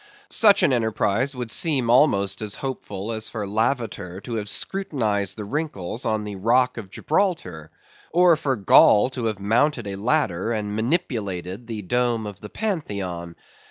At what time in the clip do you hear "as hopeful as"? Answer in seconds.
2.41-3.27